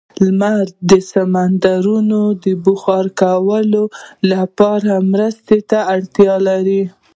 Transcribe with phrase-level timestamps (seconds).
[0.25, 3.83] لمر د سمندرونو د بخار کولو
[4.31, 6.83] لپاره مرستې ته اړتیا لري.